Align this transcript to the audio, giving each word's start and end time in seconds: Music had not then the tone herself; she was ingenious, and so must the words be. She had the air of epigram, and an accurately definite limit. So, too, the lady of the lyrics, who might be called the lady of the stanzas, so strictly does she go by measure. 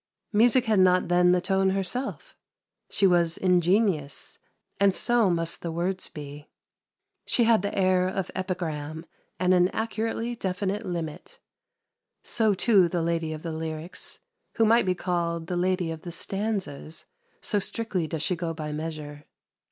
Music 0.33 0.65
had 0.65 0.79
not 0.79 1.09
then 1.09 1.31
the 1.31 1.39
tone 1.39 1.69
herself; 1.69 2.35
she 2.89 3.05
was 3.05 3.37
ingenious, 3.37 4.39
and 4.79 4.95
so 4.95 5.29
must 5.29 5.61
the 5.61 5.71
words 5.71 6.07
be. 6.07 6.49
She 7.27 7.43
had 7.43 7.61
the 7.61 7.77
air 7.77 8.07
of 8.07 8.31
epigram, 8.33 9.05
and 9.39 9.53
an 9.53 9.67
accurately 9.69 10.35
definite 10.35 10.83
limit. 10.87 11.39
So, 12.23 12.55
too, 12.55 12.89
the 12.89 13.03
lady 13.03 13.31
of 13.31 13.43
the 13.43 13.51
lyrics, 13.53 14.17
who 14.55 14.65
might 14.65 14.87
be 14.87 14.95
called 14.95 15.45
the 15.45 15.55
lady 15.55 15.91
of 15.91 16.01
the 16.01 16.11
stanzas, 16.11 17.05
so 17.39 17.59
strictly 17.59 18.07
does 18.07 18.23
she 18.23 18.35
go 18.35 18.55
by 18.55 18.71
measure. 18.71 19.25